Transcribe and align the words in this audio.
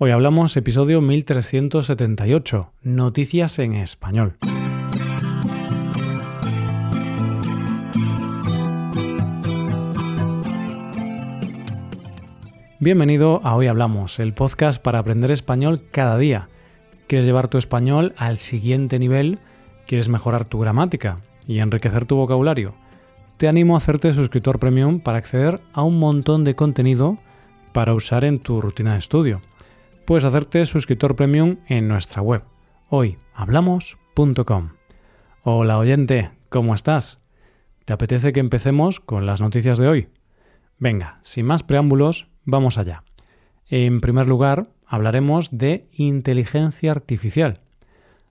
Hoy 0.00 0.12
hablamos 0.12 0.56
episodio 0.56 1.00
1378, 1.00 2.70
Noticias 2.84 3.58
en 3.58 3.74
Español. 3.74 4.36
Bienvenido 12.78 13.40
a 13.42 13.56
Hoy 13.56 13.66
Hablamos, 13.66 14.20
el 14.20 14.34
podcast 14.34 14.80
para 14.80 15.00
aprender 15.00 15.32
español 15.32 15.82
cada 15.90 16.16
día. 16.16 16.48
¿Quieres 17.08 17.26
llevar 17.26 17.48
tu 17.48 17.58
español 17.58 18.14
al 18.16 18.38
siguiente 18.38 19.00
nivel? 19.00 19.40
¿Quieres 19.88 20.08
mejorar 20.08 20.44
tu 20.44 20.60
gramática 20.60 21.16
y 21.44 21.58
enriquecer 21.58 22.04
tu 22.04 22.14
vocabulario? 22.14 22.72
Te 23.36 23.48
animo 23.48 23.74
a 23.74 23.78
hacerte 23.78 24.14
suscriptor 24.14 24.60
premium 24.60 25.00
para 25.00 25.18
acceder 25.18 25.60
a 25.72 25.82
un 25.82 25.98
montón 25.98 26.44
de 26.44 26.54
contenido 26.54 27.18
para 27.72 27.94
usar 27.94 28.24
en 28.24 28.38
tu 28.38 28.60
rutina 28.60 28.92
de 28.92 28.98
estudio 28.98 29.40
puedes 30.08 30.24
hacerte 30.24 30.64
suscriptor 30.64 31.16
premium 31.16 31.58
en 31.66 31.86
nuestra 31.86 32.22
web, 32.22 32.42
hoyhablamos.com. 32.88 34.70
Hola 35.42 35.76
oyente, 35.76 36.30
¿cómo 36.48 36.72
estás? 36.72 37.18
¿Te 37.84 37.92
apetece 37.92 38.32
que 38.32 38.40
empecemos 38.40 39.00
con 39.00 39.26
las 39.26 39.42
noticias 39.42 39.76
de 39.76 39.86
hoy? 39.86 40.08
Venga, 40.78 41.18
sin 41.20 41.44
más 41.44 41.62
preámbulos, 41.62 42.30
vamos 42.46 42.78
allá. 42.78 43.04
En 43.68 44.00
primer 44.00 44.26
lugar, 44.26 44.70
hablaremos 44.86 45.50
de 45.52 45.90
inteligencia 45.92 46.90
artificial. 46.90 47.60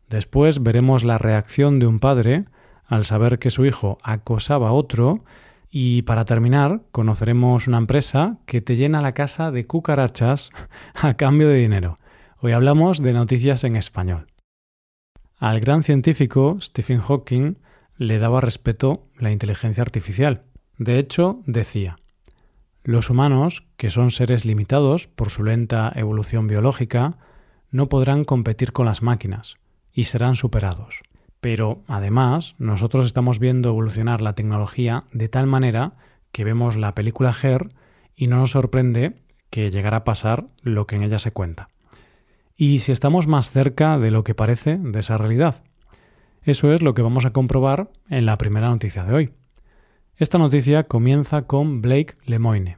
Después 0.10 0.64
veremos 0.64 1.04
la 1.04 1.20
reacción 1.20 1.78
de 1.78 1.86
un 1.86 2.00
padre 2.00 2.46
al 2.88 3.06
saber 3.06 3.38
que 3.38 3.52
su 3.52 3.68
hijo 3.68 4.00
acosaba 4.02 4.70
a 4.70 4.74
otro 4.74 5.24
y 5.70 6.04
para 6.04 6.26
terminar, 6.26 6.82
conoceremos 6.92 7.68
una 7.68 7.78
empresa 7.78 8.38
que 8.46 8.62
te 8.62 8.76
llena 8.76 9.02
la 9.02 9.14
casa 9.14 9.52
de 9.52 9.66
cucarachas 9.68 10.50
a 10.96 11.16
cambio 11.16 11.50
de 11.50 11.58
dinero. 11.58 11.98
Hoy 12.40 12.52
hablamos 12.54 13.02
de 13.02 13.14
noticias 13.14 13.64
en 13.64 13.76
español. 13.76 14.28
Al 15.38 15.60
gran 15.60 15.84
científico 15.84 16.58
Stephen 16.62 17.02
Hawking 17.02 17.58
le 17.98 18.20
daba 18.20 18.42
respeto 18.42 19.08
la 19.18 19.32
inteligencia 19.32 19.82
artificial. 19.82 20.44
De 20.78 21.00
hecho, 21.00 21.42
decía, 21.46 21.98
los 22.84 23.10
humanos, 23.10 23.66
que 23.76 23.90
son 23.90 24.12
seres 24.12 24.46
limitados 24.46 25.08
por 25.08 25.30
su 25.30 25.44
lenta 25.44 25.92
evolución 25.96 26.48
biológica, 26.48 27.12
no 27.70 27.90
podrán 27.90 28.24
competir 28.24 28.72
con 28.72 28.86
las 28.86 29.02
máquinas 29.02 29.58
y 29.92 30.06
serán 30.06 30.36
superados. 30.36 31.02
Pero 31.40 31.84
además, 31.88 32.56
nosotros 32.58 33.06
estamos 33.06 33.40
viendo 33.40 33.70
evolucionar 33.70 34.22
la 34.22 34.34
tecnología 34.34 35.02
de 35.12 35.30
tal 35.30 35.48
manera 35.48 35.94
que 36.32 36.44
vemos 36.44 36.76
la 36.76 36.96
película 36.96 37.36
Her 37.42 37.70
y 38.16 38.28
no 38.28 38.38
nos 38.38 38.52
sorprende 38.52 39.22
que 39.50 39.70
llegara 39.72 39.98
a 39.98 40.04
pasar 40.04 40.48
lo 40.62 40.88
que 40.88 40.96
en 40.96 41.04
ella 41.04 41.20
se 41.20 41.32
cuenta. 41.32 41.70
Y 42.56 42.80
si 42.80 42.92
estamos 42.92 43.28
más 43.28 43.52
cerca 43.52 43.98
de 44.00 44.12
lo 44.12 44.24
que 44.24 44.36
parece 44.36 44.78
de 44.78 45.00
esa 45.00 45.18
realidad. 45.18 45.64
Eso 46.42 46.74
es 46.74 46.82
lo 46.82 46.94
que 46.94 47.02
vamos 47.02 47.26
a 47.26 47.32
comprobar 47.32 47.92
en 48.10 48.26
la 48.26 48.38
primera 48.38 48.70
noticia 48.70 49.04
de 49.04 49.14
hoy. 49.14 49.30
Esta 50.16 50.40
noticia 50.40 50.86
comienza 50.86 51.44
con 51.44 51.82
Blake 51.82 52.16
Lemoine, 52.26 52.78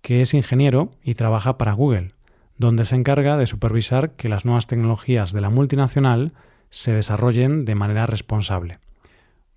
que 0.00 0.22
es 0.22 0.32
ingeniero 0.32 0.90
y 1.02 1.14
trabaja 1.14 1.58
para 1.58 1.74
Google, 1.74 2.12
donde 2.56 2.84
se 2.84 2.96
encarga 2.96 3.36
de 3.36 3.46
supervisar 3.46 4.12
que 4.12 4.28
las 4.28 4.44
nuevas 4.44 4.66
tecnologías 4.66 5.32
de 5.32 5.40
la 5.42 5.50
multinacional 5.50 6.32
se 6.70 6.92
desarrollen 6.92 7.64
de 7.64 7.74
manera 7.74 8.06
responsable. 8.06 8.78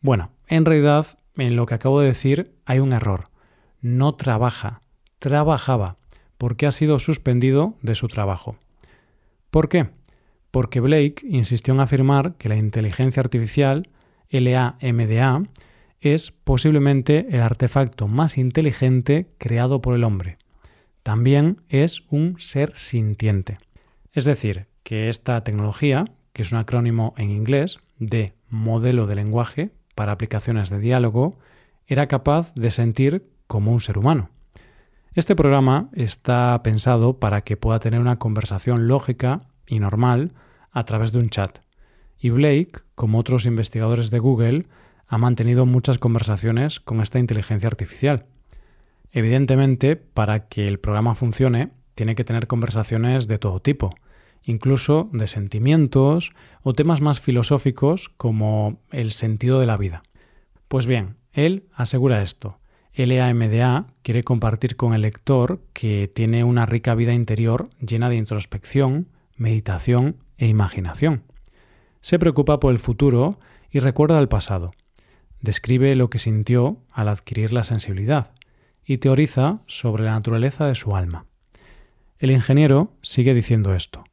Bueno, 0.02 0.32
en 0.48 0.66
realidad, 0.66 1.20
en 1.38 1.56
lo 1.56 1.66
que 1.66 1.76
acabo 1.76 2.02
de 2.02 2.08
decir 2.08 2.52
hay 2.66 2.80
un 2.80 2.94
error. 2.94 3.30
No 3.82 4.16
trabaja, 4.16 4.82
trabajaba, 5.20 5.96
porque 6.38 6.66
ha 6.66 6.72
sido 6.72 7.00
suspendido 7.00 7.76
de 7.82 7.96
su 7.96 8.08
trabajo. 8.08 8.58
¿Por 9.50 9.70
qué? 9.70 9.90
Porque 10.52 10.80
Blake 10.80 11.24
insistió 11.28 11.74
en 11.74 11.80
afirmar 11.80 12.36
que 12.36 12.50
la 12.50 12.56
inteligencia 12.56 13.22
artificial, 13.22 13.90
LAMDA, 14.30 15.38
es 16.02 16.32
posiblemente 16.32 17.28
el 17.30 17.42
artefacto 17.42 18.08
más 18.08 18.38
inteligente 18.38 19.30
creado 19.38 19.82
por 19.82 19.96
el 19.96 20.04
hombre. 20.04 20.38
También 21.02 21.62
es 21.70 22.04
un 22.10 22.40
ser 22.40 22.76
sintiente. 22.76 23.58
Es 24.12 24.26
decir, 24.26 24.68
que 24.84 25.10
esta 25.10 25.44
tecnología, 25.44 26.06
que 26.34 26.42
es 26.42 26.52
un 26.52 26.58
acrónimo 26.58 27.14
en 27.18 27.30
inglés 27.30 27.80
de 28.00 28.34
modelo 28.50 29.08
de 29.08 29.16
lenguaje 29.16 29.72
para 29.96 30.12
aplicaciones 30.12 30.70
de 30.70 30.80
diálogo, 30.80 31.40
era 31.88 32.08
capaz 32.08 32.54
de 32.56 32.72
sentir 32.72 33.30
como 33.48 33.72
un 33.72 33.80
ser 33.80 33.98
humano. 33.98 34.30
Este 35.14 35.36
programa 35.36 35.90
está 35.94 36.60
pensado 36.64 37.20
para 37.20 37.42
que 37.42 37.56
pueda 37.56 37.80
tener 37.80 38.00
una 38.00 38.18
conversación 38.18 38.88
lógica 38.88 39.42
y 39.68 39.80
normal 39.80 40.34
a 40.72 40.84
través 40.86 41.12
de 41.12 41.20
un 41.20 41.30
chat. 41.30 41.60
Y 42.18 42.32
Blake, 42.32 42.80
como 42.96 43.20
otros 43.20 43.46
investigadores 43.46 44.10
de 44.10 44.20
Google, 44.20 44.66
ha 45.08 45.18
mantenido 45.20 45.68
muchas 45.68 46.00
conversaciones 46.00 46.80
con 46.80 47.00
esta 47.00 47.20
inteligencia 47.20 47.68
artificial. 47.68 48.26
Evidentemente, 49.12 49.96
para 49.96 50.48
que 50.48 50.68
el 50.68 50.80
programa 50.80 51.14
funcione, 51.14 51.70
tiene 51.94 52.16
que 52.16 52.24
tener 52.24 52.48
conversaciones 52.48 53.28
de 53.28 53.38
todo 53.38 53.60
tipo, 53.60 53.92
incluso 54.44 55.10
de 55.14 55.28
sentimientos 55.28 56.32
o 56.62 56.74
temas 56.74 57.02
más 57.02 57.20
filosóficos 57.20 58.10
como 58.10 58.82
el 58.92 59.12
sentido 59.12 59.60
de 59.60 59.68
la 59.68 59.78
vida. 59.78 60.04
Pues 60.68 60.86
bien, 60.86 61.18
él 61.32 61.66
asegura 61.74 62.22
esto. 62.22 62.60
LAMDA 62.96 63.88
quiere 64.04 64.24
compartir 64.24 64.76
con 64.76 64.94
el 64.94 65.02
lector 65.02 65.62
que 65.74 66.08
tiene 66.14 66.44
una 66.44 66.66
rica 66.66 66.94
vida 66.94 67.14
interior 67.14 67.70
llena 67.80 68.10
de 68.10 68.18
introspección, 68.18 69.08
meditación 69.36 70.18
e 70.38 70.48
imaginación. 70.48 71.24
Se 72.02 72.20
preocupa 72.20 72.60
por 72.60 72.72
el 72.72 72.80
futuro 72.80 73.40
y 73.72 73.80
recuerda 73.80 74.20
el 74.20 74.28
pasado. 74.28 74.72
Describe 75.42 75.96
lo 75.96 76.10
que 76.10 76.20
sintió 76.20 76.78
al 76.92 77.08
adquirir 77.08 77.52
la 77.52 77.64
sensibilidad 77.64 78.32
y 78.86 78.98
teoriza 78.98 79.62
sobre 79.66 80.04
la 80.04 80.12
naturaleza 80.12 80.68
de 80.68 80.76
su 80.76 80.96
alma. 80.96 81.26
El 82.20 82.32
ingeniero 82.32 82.94
sigue 83.02 83.34
diciendo 83.34 83.74
esto. 83.74 84.04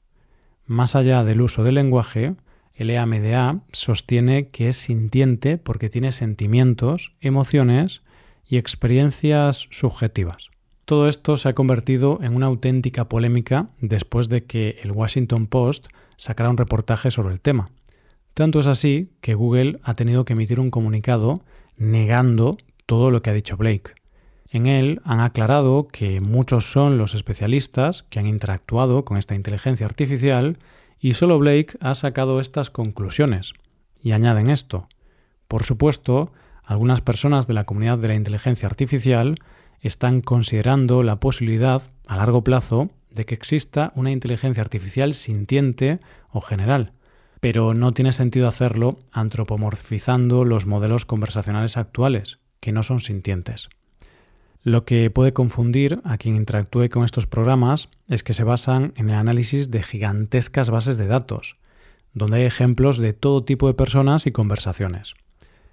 Más 0.70 0.94
allá 0.94 1.24
del 1.24 1.40
uso 1.40 1.64
del 1.64 1.74
lenguaje, 1.74 2.36
el 2.74 2.90
EAMDA 2.90 3.58
sostiene 3.72 4.50
que 4.50 4.68
es 4.68 4.76
sintiente 4.76 5.58
porque 5.58 5.88
tiene 5.88 6.12
sentimientos, 6.12 7.12
emociones 7.20 8.02
y 8.46 8.56
experiencias 8.56 9.66
subjetivas. 9.72 10.48
Todo 10.84 11.08
esto 11.08 11.36
se 11.38 11.48
ha 11.48 11.54
convertido 11.54 12.20
en 12.22 12.36
una 12.36 12.46
auténtica 12.46 13.08
polémica 13.08 13.66
después 13.80 14.28
de 14.28 14.44
que 14.44 14.78
el 14.84 14.92
Washington 14.92 15.48
Post 15.48 15.88
sacara 16.16 16.50
un 16.50 16.56
reportaje 16.56 17.10
sobre 17.10 17.34
el 17.34 17.40
tema. 17.40 17.66
Tanto 18.34 18.60
es 18.60 18.68
así 18.68 19.10
que 19.20 19.34
Google 19.34 19.80
ha 19.82 19.94
tenido 19.94 20.24
que 20.24 20.34
emitir 20.34 20.60
un 20.60 20.70
comunicado 20.70 21.34
negando 21.78 22.56
todo 22.86 23.10
lo 23.10 23.22
que 23.22 23.30
ha 23.30 23.34
dicho 23.34 23.56
Blake. 23.56 23.94
En 24.50 24.66
él 24.66 25.00
han 25.04 25.20
aclarado 25.20 25.86
que 25.86 26.20
muchos 26.20 26.70
son 26.70 26.98
los 26.98 27.14
especialistas 27.14 28.02
que 28.10 28.18
han 28.18 28.26
interactuado 28.26 29.04
con 29.04 29.16
esta 29.16 29.36
inteligencia 29.36 29.86
artificial 29.86 30.58
y 30.98 31.14
solo 31.14 31.38
Blake 31.38 31.78
ha 31.80 31.94
sacado 31.94 32.40
estas 32.40 32.68
conclusiones. 32.68 33.52
Y 34.02 34.10
añaden 34.10 34.50
esto. 34.50 34.88
Por 35.46 35.62
supuesto, 35.62 36.26
algunas 36.64 37.00
personas 37.00 37.46
de 37.46 37.54
la 37.54 37.64
comunidad 37.64 37.98
de 37.98 38.08
la 38.08 38.14
inteligencia 38.16 38.68
artificial 38.68 39.36
están 39.80 40.20
considerando 40.20 41.04
la 41.04 41.20
posibilidad, 41.20 41.82
a 42.08 42.16
largo 42.16 42.42
plazo, 42.42 42.90
de 43.10 43.24
que 43.26 43.34
exista 43.34 43.92
una 43.94 44.10
inteligencia 44.10 44.62
artificial 44.62 45.14
sintiente 45.14 45.98
o 46.30 46.40
general, 46.40 46.92
pero 47.40 47.72
no 47.72 47.92
tiene 47.92 48.12
sentido 48.12 48.48
hacerlo 48.48 48.98
antropomorfizando 49.12 50.44
los 50.44 50.66
modelos 50.66 51.04
conversacionales 51.06 51.76
actuales, 51.76 52.38
que 52.60 52.72
no 52.72 52.82
son 52.82 53.00
sintientes. 53.00 53.70
Lo 54.62 54.84
que 54.84 55.08
puede 55.10 55.32
confundir 55.32 56.02
a 56.04 56.18
quien 56.18 56.36
interactúe 56.36 56.90
con 56.90 57.02
estos 57.02 57.26
programas 57.26 57.88
es 58.08 58.22
que 58.22 58.34
se 58.34 58.44
basan 58.44 58.92
en 58.96 59.08
el 59.08 59.14
análisis 59.14 59.70
de 59.70 59.82
gigantescas 59.82 60.68
bases 60.68 60.98
de 60.98 61.06
datos, 61.06 61.56
donde 62.12 62.38
hay 62.38 62.42
ejemplos 62.44 62.98
de 62.98 63.14
todo 63.14 63.42
tipo 63.42 63.68
de 63.68 63.74
personas 63.74 64.26
y 64.26 64.32
conversaciones. 64.32 65.14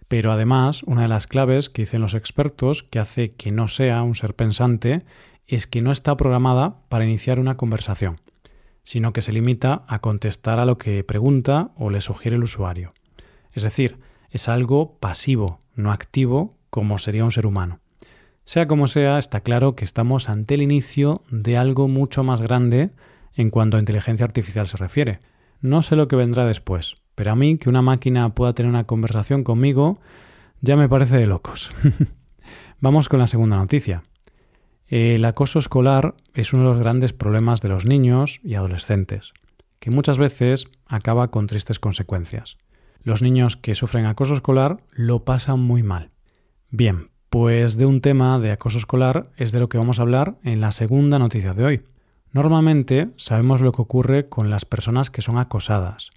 Pero 0.08 0.32
además, 0.32 0.84
una 0.84 1.02
de 1.02 1.10
las 1.10 1.28
claves 1.28 1.70
que 1.70 1.82
dicen 1.82 2.00
los 2.00 2.14
expertos 2.14 2.84
que 2.84 3.00
hace 3.00 3.34
que 3.34 3.52
no 3.52 3.68
sea 3.68 4.04
un 4.04 4.16
ser 4.16 4.36
pensante 4.36 5.04
es 5.48 5.68
que 5.68 5.82
no 5.82 5.92
está 5.92 6.16
programada 6.16 6.78
para 6.88 7.04
iniciar 7.04 7.40
una 7.40 7.58
conversación, 7.58 8.16
sino 8.84 9.12
que 9.12 9.22
se 9.22 9.34
limita 9.34 9.84
a 9.88 10.00
contestar 10.00 10.60
a 10.60 10.66
lo 10.66 10.78
que 10.78 11.04
pregunta 11.04 11.72
o 11.76 11.90
le 11.90 12.00
sugiere 12.00 12.38
el 12.38 12.44
usuario. 12.44 12.94
Es 13.52 13.64
decir, 13.64 14.00
es 14.30 14.48
algo 14.48 14.98
pasivo, 15.00 15.60
no 15.76 15.92
activo 15.92 16.56
como 16.70 16.98
sería 17.00 17.26
un 17.26 17.32
ser 17.32 17.46
humano. 17.46 17.82
Sea 18.48 18.66
como 18.66 18.88
sea, 18.88 19.18
está 19.18 19.42
claro 19.42 19.76
que 19.76 19.84
estamos 19.84 20.30
ante 20.30 20.56
el 20.56 20.62
inicio 20.62 21.22
de 21.30 21.58
algo 21.58 21.90
mucho 21.90 22.24
más 22.24 22.42
grande 22.42 22.92
en 23.34 23.50
cuanto 23.50 23.76
a 23.76 23.82
inteligencia 23.82 24.26
artificial 24.26 24.70
se 24.70 24.78
refiere. 24.78 25.20
No 25.60 25.82
sé 25.82 25.98
lo 25.98 26.08
que 26.08 26.16
vendrá 26.16 26.46
después, 26.46 26.96
pero 27.14 27.34
a 27.34 27.36
mí 27.36 27.58
que 27.58 27.68
una 27.68 27.82
máquina 27.82 28.30
pueda 28.30 28.54
tener 28.54 28.70
una 28.70 28.86
conversación 28.86 29.44
conmigo 29.44 30.00
ya 30.62 30.78
me 30.78 30.88
parece 30.88 31.18
de 31.18 31.28
locos. 31.28 31.72
Vamos 32.80 33.10
con 33.10 33.20
la 33.20 33.28
segunda 33.28 33.58
noticia. 33.58 34.02
El 34.86 35.26
acoso 35.26 35.60
escolar 35.60 36.16
es 36.34 36.54
uno 36.54 36.64
de 36.64 36.70
los 36.70 36.80
grandes 36.80 37.12
problemas 37.12 37.60
de 37.60 37.68
los 37.68 37.86
niños 37.86 38.40
y 38.46 38.56
adolescentes, 38.56 39.34
que 39.82 39.92
muchas 39.92 40.20
veces 40.20 40.70
acaba 40.86 41.32
con 41.32 41.48
tristes 41.48 41.80
consecuencias. 41.80 42.58
Los 43.04 43.22
niños 43.22 43.58
que 43.58 43.76
sufren 43.76 44.06
acoso 44.06 44.36
escolar 44.36 44.78
lo 44.92 45.26
pasan 45.26 45.60
muy 45.60 45.84
mal. 45.84 46.12
Bien, 46.70 47.10
pues 47.30 47.78
de 47.78 47.86
un 47.86 48.02
tema 48.02 48.40
de 48.40 48.52
acoso 48.52 48.78
escolar 48.78 49.30
es 49.38 49.52
de 49.52 49.60
lo 49.60 49.70
que 49.70 49.78
vamos 49.78 50.00
a 50.00 50.04
hablar 50.04 50.36
en 50.44 50.62
la 50.62 50.72
segunda 50.72 51.20
noticia 51.20 51.54
de 51.54 51.66
hoy. 51.66 51.82
Normalmente 52.32 53.10
sabemos 53.18 53.62
lo 53.62 53.72
que 53.72 53.82
ocurre 53.82 54.30
con 54.30 54.50
las 54.50 54.66
personas 54.66 55.10
que 55.10 55.22
son 55.22 55.38
acosadas, 55.38 56.10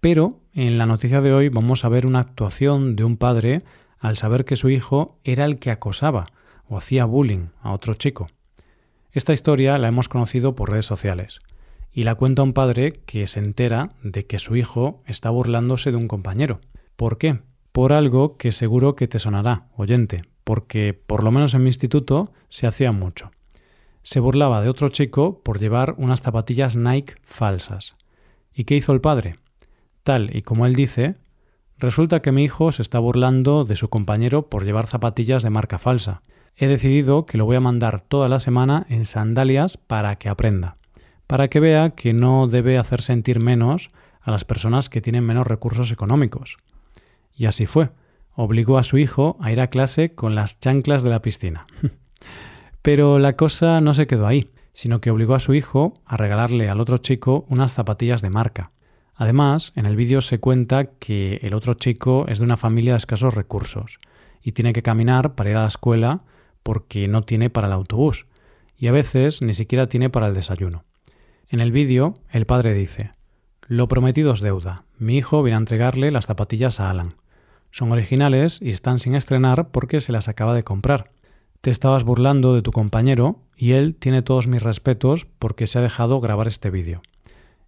pero 0.00 0.40
en 0.52 0.78
la 0.78 0.86
noticia 0.86 1.20
de 1.20 1.32
hoy 1.32 1.48
vamos 1.48 1.84
a 1.84 1.88
ver 1.88 2.06
una 2.06 2.20
actuación 2.20 2.94
de 2.96 3.04
un 3.04 3.16
padre 3.16 3.58
al 3.98 4.16
saber 4.16 4.44
que 4.44 4.56
su 4.56 4.68
hijo 4.68 5.18
era 5.24 5.44
el 5.46 5.58
que 5.58 5.70
acosaba 5.70 6.24
o 6.68 6.76
hacía 6.76 7.04
bullying 7.04 7.48
a 7.62 7.72
otro 7.72 7.94
chico. 7.94 8.26
Esta 9.12 9.32
historia 9.32 9.78
la 9.78 9.88
hemos 9.88 10.08
conocido 10.08 10.54
por 10.54 10.70
redes 10.70 10.86
sociales 10.86 11.38
y 11.92 12.04
la 12.04 12.16
cuenta 12.16 12.42
un 12.42 12.52
padre 12.52 13.00
que 13.06 13.26
se 13.26 13.38
entera 13.38 13.88
de 14.02 14.26
que 14.26 14.38
su 14.38 14.56
hijo 14.56 15.02
está 15.06 15.30
burlándose 15.30 15.90
de 15.90 15.96
un 15.96 16.08
compañero. 16.08 16.60
¿Por 16.96 17.16
qué? 17.16 17.40
Por 17.74 17.92
algo 17.92 18.36
que 18.36 18.52
seguro 18.52 18.94
que 18.94 19.08
te 19.08 19.18
sonará, 19.18 19.66
oyente, 19.76 20.18
porque 20.44 20.94
por 20.94 21.24
lo 21.24 21.32
menos 21.32 21.54
en 21.54 21.64
mi 21.64 21.70
instituto 21.70 22.32
se 22.48 22.68
hacía 22.68 22.92
mucho. 22.92 23.32
Se 24.04 24.20
burlaba 24.20 24.62
de 24.62 24.68
otro 24.68 24.90
chico 24.90 25.42
por 25.42 25.58
llevar 25.58 25.96
unas 25.98 26.20
zapatillas 26.20 26.76
Nike 26.76 27.14
falsas. 27.24 27.96
¿Y 28.54 28.62
qué 28.62 28.76
hizo 28.76 28.92
el 28.92 29.00
padre? 29.00 29.34
Tal 30.04 30.30
y 30.36 30.42
como 30.42 30.66
él 30.66 30.76
dice, 30.76 31.16
resulta 31.76 32.22
que 32.22 32.30
mi 32.30 32.44
hijo 32.44 32.70
se 32.70 32.82
está 32.82 33.00
burlando 33.00 33.64
de 33.64 33.74
su 33.74 33.88
compañero 33.88 34.48
por 34.48 34.64
llevar 34.64 34.86
zapatillas 34.86 35.42
de 35.42 35.50
marca 35.50 35.80
falsa 35.80 36.22
he 36.56 36.68
decidido 36.68 37.26
que 37.26 37.38
lo 37.38 37.46
voy 37.46 37.56
a 37.56 37.60
mandar 37.60 38.00
toda 38.00 38.28
la 38.28 38.38
semana 38.38 38.86
en 38.88 39.04
sandalias 39.04 39.76
para 39.76 40.14
que 40.14 40.28
aprenda, 40.28 40.76
para 41.26 41.48
que 41.48 41.58
vea 41.58 41.90
que 41.90 42.12
no 42.12 42.46
debe 42.46 42.78
hacer 42.78 43.02
sentir 43.02 43.42
menos 43.42 43.88
a 44.20 44.30
las 44.30 44.44
personas 44.44 44.88
que 44.88 45.00
tienen 45.00 45.24
menos 45.24 45.48
recursos 45.48 45.90
económicos. 45.90 46.56
Y 47.34 47.46
así 47.46 47.66
fue. 47.66 47.90
Obligó 48.34 48.78
a 48.78 48.82
su 48.82 48.98
hijo 48.98 49.36
a 49.40 49.52
ir 49.52 49.60
a 49.60 49.68
clase 49.68 50.14
con 50.14 50.34
las 50.34 50.58
chanclas 50.60 51.02
de 51.02 51.10
la 51.10 51.22
piscina. 51.22 51.66
Pero 52.82 53.18
la 53.18 53.36
cosa 53.36 53.80
no 53.80 53.94
se 53.94 54.06
quedó 54.06 54.26
ahí, 54.26 54.50
sino 54.72 55.00
que 55.00 55.10
obligó 55.10 55.34
a 55.34 55.40
su 55.40 55.54
hijo 55.54 55.94
a 56.04 56.16
regalarle 56.16 56.68
al 56.68 56.80
otro 56.80 56.98
chico 56.98 57.46
unas 57.48 57.72
zapatillas 57.72 58.22
de 58.22 58.30
marca. 58.30 58.72
Además, 59.14 59.72
en 59.76 59.86
el 59.86 59.96
vídeo 59.96 60.20
se 60.20 60.40
cuenta 60.40 60.86
que 60.98 61.38
el 61.42 61.54
otro 61.54 61.74
chico 61.74 62.26
es 62.28 62.38
de 62.38 62.44
una 62.44 62.56
familia 62.56 62.92
de 62.92 62.98
escasos 62.98 63.34
recursos 63.34 63.98
y 64.42 64.52
tiene 64.52 64.72
que 64.72 64.82
caminar 64.82 65.34
para 65.34 65.50
ir 65.50 65.56
a 65.56 65.62
la 65.62 65.68
escuela 65.68 66.22
porque 66.62 67.08
no 67.08 67.22
tiene 67.22 67.50
para 67.50 67.68
el 67.68 67.72
autobús 67.72 68.26
y 68.76 68.88
a 68.88 68.92
veces 68.92 69.40
ni 69.40 69.54
siquiera 69.54 69.88
tiene 69.88 70.10
para 70.10 70.26
el 70.26 70.34
desayuno. 70.34 70.84
En 71.48 71.60
el 71.60 71.70
vídeo, 71.70 72.14
el 72.30 72.46
padre 72.46 72.74
dice, 72.74 73.12
Lo 73.66 73.86
prometido 73.86 74.32
es 74.32 74.40
deuda. 74.40 74.84
Mi 74.98 75.16
hijo 75.16 75.42
viene 75.42 75.56
a 75.56 75.58
entregarle 75.58 76.10
las 76.10 76.26
zapatillas 76.26 76.80
a 76.80 76.90
Alan. 76.90 77.10
Son 77.74 77.90
originales 77.90 78.60
y 78.62 78.70
están 78.70 79.00
sin 79.00 79.16
estrenar 79.16 79.72
porque 79.72 79.98
se 79.98 80.12
las 80.12 80.28
acaba 80.28 80.54
de 80.54 80.62
comprar. 80.62 81.10
Te 81.60 81.70
estabas 81.70 82.04
burlando 82.04 82.54
de 82.54 82.62
tu 82.62 82.70
compañero 82.70 83.40
y 83.56 83.72
él 83.72 83.96
tiene 83.96 84.22
todos 84.22 84.46
mis 84.46 84.62
respetos 84.62 85.26
porque 85.40 85.66
se 85.66 85.80
ha 85.80 85.82
dejado 85.82 86.20
grabar 86.20 86.46
este 86.46 86.70
vídeo. 86.70 87.02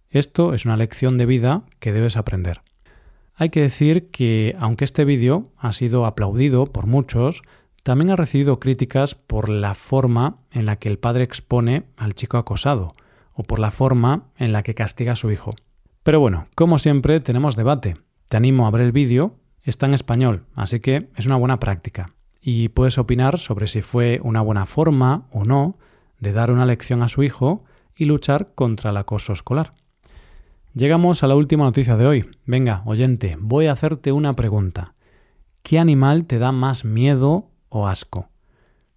Esto 0.09 0.53
es 0.53 0.63
una 0.63 0.77
lección 0.77 1.17
de 1.17 1.25
vida 1.25 1.63
que 1.81 1.91
debes 1.91 2.15
aprender. 2.15 2.61
Hay 3.35 3.49
que 3.49 3.59
decir 3.59 4.09
que, 4.09 4.55
aunque 4.61 4.85
este 4.85 5.03
vídeo 5.03 5.43
ha 5.57 5.73
sido 5.73 6.05
aplaudido 6.05 6.67
por 6.67 6.87
muchos, 6.87 7.41
también 7.83 8.09
ha 8.09 8.15
recibido 8.15 8.61
críticas 8.61 9.13
por 9.13 9.49
la 9.49 9.73
forma 9.73 10.37
en 10.51 10.65
la 10.65 10.77
que 10.77 10.87
el 10.87 10.99
padre 10.99 11.25
expone 11.25 11.83
al 11.97 12.15
chico 12.15 12.37
acosado 12.37 12.87
o 13.33 13.43
por 13.43 13.59
la 13.59 13.71
forma 13.71 14.29
en 14.37 14.53
la 14.53 14.63
que 14.63 14.73
castiga 14.73 15.11
a 15.11 15.17
su 15.17 15.31
hijo. 15.31 15.51
Pero 16.03 16.21
bueno, 16.21 16.47
como 16.55 16.79
siempre 16.79 17.19
tenemos 17.19 17.57
debate. 17.57 17.95
Te 18.29 18.37
animo 18.37 18.67
a 18.67 18.71
ver 18.71 18.83
el 18.83 18.93
vídeo, 18.93 19.35
está 19.69 19.85
en 19.85 19.93
español, 19.93 20.45
así 20.55 20.79
que 20.79 21.09
es 21.15 21.25
una 21.25 21.35
buena 21.35 21.59
práctica. 21.59 22.13
Y 22.41 22.69
puedes 22.69 22.97
opinar 22.97 23.39
sobre 23.39 23.67
si 23.67 23.81
fue 23.81 24.19
una 24.23 24.41
buena 24.41 24.65
forma 24.65 25.27
o 25.31 25.43
no 25.43 25.77
de 26.19 26.33
dar 26.33 26.51
una 26.51 26.65
lección 26.65 27.03
a 27.03 27.09
su 27.09 27.23
hijo 27.23 27.63
y 27.95 28.05
luchar 28.05 28.53
contra 28.55 28.91
el 28.91 28.97
acoso 28.97 29.33
escolar. 29.33 29.71
Llegamos 30.73 31.23
a 31.23 31.27
la 31.27 31.35
última 31.35 31.63
noticia 31.63 31.97
de 31.97 32.05
hoy. 32.05 32.29
Venga, 32.45 32.83
oyente, 32.85 33.35
voy 33.39 33.65
a 33.65 33.71
hacerte 33.71 34.11
una 34.11 34.33
pregunta. 34.33 34.93
¿Qué 35.63 35.79
animal 35.79 36.25
te 36.25 36.39
da 36.39 36.51
más 36.51 36.85
miedo 36.85 37.49
o 37.69 37.87
asco. 37.87 38.29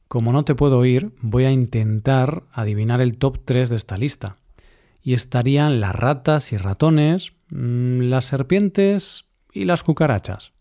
Como 0.08 0.32
no 0.32 0.44
te 0.44 0.54
puedo 0.54 0.78
oír, 0.78 1.12
voy 1.20 1.44
a 1.44 1.52
intentar 1.52 2.44
adivinar 2.52 3.00
el 3.00 3.16
top 3.16 3.38
3 3.44 3.68
de 3.70 3.76
esta 3.76 3.96
lista. 3.96 4.36
Y 5.02 5.14
estarían 5.14 5.80
las 5.80 5.94
ratas 5.94 6.52
y 6.52 6.56
ratones, 6.56 7.32
mm, 7.50 8.00
las 8.02 8.26
serpientes 8.26 9.26
y 9.52 9.64
las 9.64 9.82
cucarachas. 9.82 10.52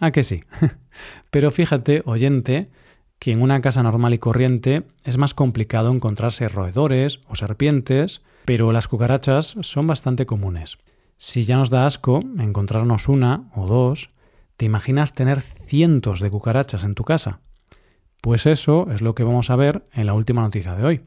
¿A 0.00 0.10
que 0.10 0.22
sí? 0.22 0.42
Pero 1.30 1.50
fíjate, 1.50 2.02
oyente, 2.04 2.68
que 3.18 3.32
en 3.32 3.42
una 3.42 3.60
casa 3.60 3.82
normal 3.82 4.14
y 4.14 4.18
corriente 4.18 4.84
es 5.04 5.16
más 5.16 5.34
complicado 5.34 5.90
encontrarse 5.90 6.48
roedores 6.48 7.20
o 7.28 7.34
serpientes, 7.34 8.22
pero 8.44 8.72
las 8.72 8.88
cucarachas 8.88 9.56
son 9.60 9.86
bastante 9.86 10.26
comunes. 10.26 10.76
Si 11.16 11.44
ya 11.44 11.56
nos 11.56 11.70
da 11.70 11.86
asco 11.86 12.20
encontrarnos 12.38 13.08
una 13.08 13.48
o 13.54 13.66
dos, 13.66 14.10
¿te 14.56 14.66
imaginas 14.66 15.14
tener 15.14 15.40
cientos 15.40 16.20
de 16.20 16.30
cucarachas 16.30 16.84
en 16.84 16.94
tu 16.94 17.04
casa? 17.04 17.40
Pues 18.20 18.46
eso 18.46 18.88
es 18.92 19.00
lo 19.00 19.14
que 19.14 19.24
vamos 19.24 19.50
a 19.50 19.56
ver 19.56 19.84
en 19.92 20.06
la 20.06 20.14
última 20.14 20.42
noticia 20.42 20.74
de 20.74 20.84
hoy. 20.84 21.00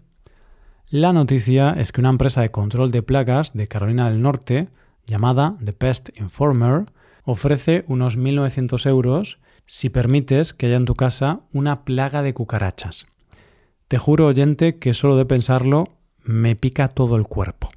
La 0.90 1.14
noticia 1.14 1.72
es 1.72 1.92
que 1.92 2.02
una 2.02 2.10
empresa 2.10 2.42
de 2.42 2.52
control 2.52 2.92
de 2.92 3.04
plagas 3.04 3.54
de 3.54 3.68
Carolina 3.68 4.10
del 4.10 4.22
Norte, 4.22 4.70
llamada 5.06 5.58
The 5.64 5.74
Pest 5.74 6.18
Informer, 6.20 6.86
ofrece 7.28 7.86
unos 7.88 8.18
1.900 8.18 8.90
euros 8.90 9.40
si 9.68 9.90
permites 9.90 10.54
que 10.54 10.66
haya 10.66 10.78
en 10.78 10.86
tu 10.86 10.96
casa 10.96 11.42
una 11.54 11.86
plaga 11.86 12.24
de 12.24 12.34
cucarachas. 12.34 13.06
Te 13.88 14.00
juro, 14.00 14.26
oyente, 14.26 14.80
que 14.80 14.96
solo 14.96 15.16
de 15.16 15.26
pensarlo 15.26 15.90
me 16.24 16.56
pica 16.56 16.88
todo 16.88 17.16
el 17.18 17.28
cuerpo. 17.28 17.70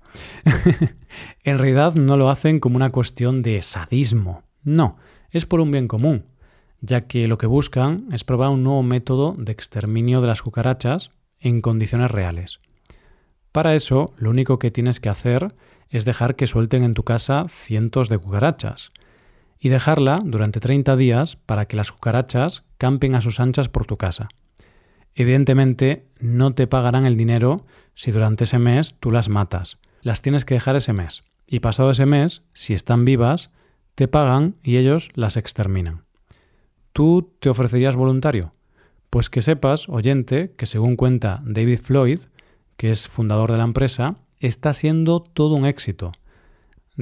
en 1.44 1.58
realidad 1.58 1.94
no 1.94 2.16
lo 2.16 2.30
hacen 2.30 2.60
como 2.60 2.76
una 2.76 2.90
cuestión 2.90 3.42
de 3.42 3.60
sadismo, 3.60 4.44
no, 4.62 4.96
es 5.30 5.46
por 5.46 5.60
un 5.60 5.70
bien 5.70 5.86
común 5.86 6.24
ya 6.80 7.02
que 7.02 7.28
lo 7.28 7.38
que 7.38 7.46
buscan 7.46 8.06
es 8.12 8.24
probar 8.24 8.50
un 8.50 8.64
nuevo 8.64 8.82
método 8.82 9.34
de 9.36 9.52
exterminio 9.52 10.20
de 10.20 10.28
las 10.28 10.42
cucarachas 10.42 11.10
en 11.38 11.60
condiciones 11.60 12.10
reales. 12.10 12.60
Para 13.52 13.74
eso, 13.74 14.14
lo 14.16 14.30
único 14.30 14.58
que 14.58 14.70
tienes 14.70 15.00
que 15.00 15.08
hacer 15.08 15.54
es 15.88 16.04
dejar 16.04 16.36
que 16.36 16.46
suelten 16.46 16.84
en 16.84 16.94
tu 16.94 17.02
casa 17.02 17.44
cientos 17.48 18.08
de 18.08 18.18
cucarachas 18.18 18.90
y 19.60 19.68
dejarla 19.68 20.18
durante 20.24 20.58
30 20.58 20.96
días 20.96 21.36
para 21.36 21.66
que 21.66 21.76
las 21.76 21.92
cucarachas 21.92 22.64
campen 22.78 23.14
a 23.14 23.20
sus 23.20 23.38
anchas 23.38 23.68
por 23.68 23.84
tu 23.84 23.98
casa. 23.98 24.28
Evidentemente, 25.14 26.06
no 26.18 26.54
te 26.54 26.66
pagarán 26.66 27.04
el 27.04 27.16
dinero 27.16 27.58
si 27.94 28.10
durante 28.10 28.44
ese 28.44 28.58
mes 28.58 28.96
tú 29.00 29.10
las 29.10 29.28
matas. 29.28 29.78
Las 30.00 30.22
tienes 30.22 30.46
que 30.46 30.54
dejar 30.54 30.76
ese 30.76 30.94
mes. 30.94 31.24
Y 31.46 31.60
pasado 31.60 31.90
ese 31.90 32.06
mes, 32.06 32.42
si 32.54 32.72
están 32.72 33.04
vivas, 33.04 33.50
te 33.94 34.08
pagan 34.08 34.56
y 34.62 34.78
ellos 34.78 35.10
las 35.14 35.36
exterminan. 35.36 36.04
¿Tú 36.92 37.34
te 37.38 37.50
ofrecerías 37.50 37.96
voluntario? 37.96 38.52
Pues 39.10 39.28
que 39.28 39.42
sepas, 39.42 39.88
oyente, 39.88 40.54
que 40.56 40.66
según 40.66 40.96
cuenta 40.96 41.42
David 41.44 41.80
Floyd, 41.80 42.20
que 42.76 42.90
es 42.90 43.08
fundador 43.08 43.52
de 43.52 43.58
la 43.58 43.64
empresa, 43.64 44.10
está 44.38 44.72
siendo 44.72 45.20
todo 45.20 45.54
un 45.54 45.66
éxito. 45.66 46.12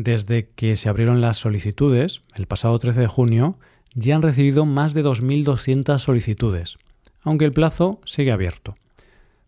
Desde 0.00 0.50
que 0.50 0.76
se 0.76 0.88
abrieron 0.88 1.20
las 1.20 1.38
solicitudes, 1.38 2.22
el 2.36 2.46
pasado 2.46 2.78
13 2.78 3.00
de 3.00 3.06
junio, 3.08 3.58
ya 3.94 4.14
han 4.14 4.22
recibido 4.22 4.64
más 4.64 4.94
de 4.94 5.02
2.200 5.02 5.98
solicitudes, 5.98 6.76
aunque 7.22 7.44
el 7.44 7.52
plazo 7.52 8.00
sigue 8.04 8.30
abierto. 8.30 8.74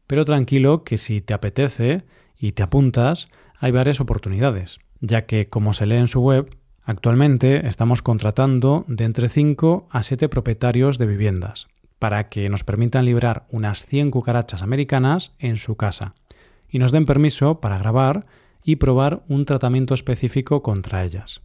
Pero 0.09 0.25
tranquilo 0.25 0.83
que 0.83 0.99
si 0.99 1.21
te 1.21 1.35
apetece 1.35 2.03
y 2.37 2.51
te 2.51 2.65
apuntas, 2.65 3.27
hay 3.61 3.71
varias 3.71 4.01
oportunidades, 4.01 4.81
ya 5.01 5.25
que, 5.25 5.47
como 5.47 5.73
se 5.73 5.87
lee 5.87 5.99
en 5.99 6.09
su 6.09 6.21
web, 6.21 6.51
Actualmente 6.83 7.69
estamos 7.69 8.03
contratando 8.03 8.85
de 8.89 9.05
entre 9.05 9.29
5 9.29 9.87
a 9.91 10.03
7 10.03 10.29
propietarios 10.29 10.99
de 10.99 11.07
viviendas 11.07 11.69
para 12.01 12.29
que 12.29 12.49
nos 12.49 12.65
permitan 12.65 13.05
librar 13.05 13.47
unas 13.51 13.85
100 13.85 14.11
cucarachas 14.11 14.63
americanas 14.63 15.33
en 15.39 15.57
su 15.57 15.77
casa 15.77 16.15
y 16.69 16.81
nos 16.81 16.91
den 16.91 17.07
permiso 17.07 17.61
para 17.61 17.79
grabar 17.79 18.27
y 18.65 18.77
probar 18.77 19.23
un 19.29 19.45
tratamiento 19.45 19.95
específico 19.95 20.63
contra 20.63 21.05
ellas. 21.05 21.41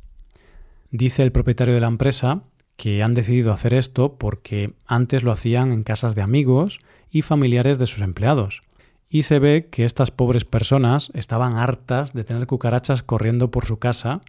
Dice 0.91 1.23
el 1.23 1.31
propietario 1.31 1.73
de 1.73 1.81
la 1.81 1.87
empresa 1.87 2.43
que 2.77 3.03
han 3.03 3.13
decidido 3.13 3.51
hacer 3.51 3.73
esto 3.73 4.17
porque 4.17 4.73
antes 4.85 5.23
lo 5.23 5.31
hacían 5.31 5.71
en 5.71 5.83
casas 5.83 6.15
de 6.15 6.21
amigos 6.21 6.79
y 7.09 7.21
familiares 7.21 7.79
de 7.79 7.85
sus 7.85 8.01
empleados. 8.01 8.61
Y 9.09 9.23
se 9.23 9.39
ve 9.39 9.69
que 9.71 9.85
estas 9.85 10.11
pobres 10.11 10.45
personas 10.45 11.11
estaban 11.13 11.57
hartas 11.57 12.13
de 12.13 12.23
tener 12.23 12.47
cucarachas 12.47 13.03
corriendo 13.03 13.51
por 13.51 13.65
su 13.65 13.77
casa 13.77 14.19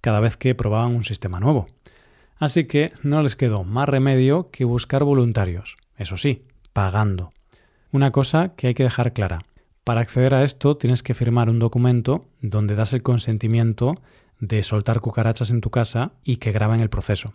cada 0.00 0.20
vez 0.20 0.36
que 0.36 0.54
probaban 0.54 0.94
un 0.94 1.04
sistema 1.04 1.38
nuevo. 1.38 1.66
Así 2.38 2.64
que 2.64 2.90
no 3.02 3.22
les 3.22 3.36
quedó 3.36 3.62
más 3.62 3.88
remedio 3.88 4.50
que 4.50 4.64
buscar 4.64 5.04
voluntarios, 5.04 5.76
eso 5.96 6.16
sí, 6.16 6.42
pagando. 6.72 7.32
Una 7.92 8.10
cosa 8.10 8.54
que 8.56 8.68
hay 8.68 8.74
que 8.74 8.82
dejar 8.82 9.12
clara. 9.12 9.42
Para 9.84 10.00
acceder 10.00 10.32
a 10.34 10.44
esto 10.44 10.76
tienes 10.76 11.02
que 11.02 11.14
firmar 11.14 11.50
un 11.50 11.58
documento 11.58 12.28
donde 12.40 12.76
das 12.76 12.92
el 12.92 13.02
consentimiento 13.02 13.94
de 14.38 14.62
soltar 14.62 15.00
cucarachas 15.00 15.50
en 15.50 15.60
tu 15.60 15.70
casa 15.70 16.12
y 16.22 16.36
que 16.36 16.52
graben 16.52 16.80
el 16.80 16.88
proceso. 16.88 17.32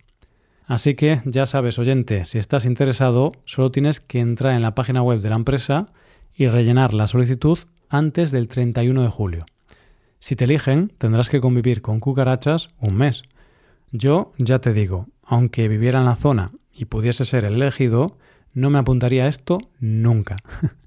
Así 0.66 0.96
que 0.96 1.22
ya 1.26 1.46
sabes, 1.46 1.78
oyente, 1.78 2.24
si 2.24 2.38
estás 2.38 2.66
interesado, 2.66 3.32
solo 3.44 3.72
tienes 3.72 4.00
que 4.00 4.20
entrar 4.20 4.54
en 4.54 4.62
la 4.62 4.76
página 4.76 5.02
web 5.02 5.20
de 5.20 5.30
la 5.30 5.36
empresa 5.36 5.88
y 6.34 6.48
rellenar 6.48 6.94
la 6.94 7.08
solicitud 7.08 7.60
antes 7.90 8.32
del 8.32 8.48
31 8.48 9.02
de 9.02 9.10
julio. 9.10 9.46
Si 10.20 10.36
te 10.36 10.46
eligen, 10.46 10.94
tendrás 10.98 11.28
que 11.28 11.42
convivir 11.42 11.82
con 11.82 12.00
cucarachas 12.00 12.70
un 12.80 12.96
mes. 12.96 13.24
Yo 13.92 14.32
ya 14.38 14.60
te 14.60 14.72
digo, 14.72 15.08
aunque 15.22 15.68
viviera 15.68 16.00
en 16.00 16.06
la 16.06 16.16
zona 16.16 16.52
y 16.74 16.86
pudiese 16.86 17.26
ser 17.26 17.44
el 17.44 17.56
elegido, 17.56 18.08
no 18.54 18.70
me 18.70 18.80
apuntaría 18.80 19.26
a 19.26 19.28
esto 19.28 19.60
nunca. 19.80 20.38